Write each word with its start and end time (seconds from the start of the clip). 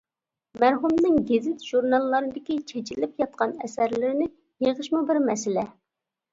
مەرھۇمنىڭ 0.61 1.19
گېزىت-ژۇرناللاردىكى 1.27 2.57
چېچىلىپ 2.73 3.23
ياتقان 3.25 3.55
ئەسەرلىرىنى 3.61 4.29
يىغىشمۇ 4.69 5.07
بىر 5.13 5.25
مەسىلە. 5.31 5.71